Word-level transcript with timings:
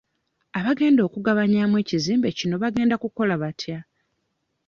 Abagenda 0.59 1.01
okugabanyaamu 1.07 1.75
ekizimbe 1.83 2.27
kino 2.37 2.55
bagenda 2.63 2.95
kukola 3.03 3.33
batya? 3.41 3.77